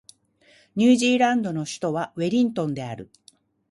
[0.75, 3.11] ニュージーランドの首都はウェリントンである